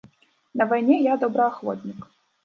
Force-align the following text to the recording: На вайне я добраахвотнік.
На 0.61 0.65
вайне 0.71 0.95
я 1.01 1.13
добраахвотнік. 1.25 1.99